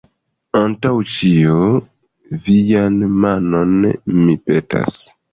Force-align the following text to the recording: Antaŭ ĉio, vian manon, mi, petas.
Antaŭ 0.59 0.91
ĉio, 1.15 1.57
vian 2.47 2.97
manon, 3.25 3.75
mi, 4.23 4.37
petas. 4.49 4.97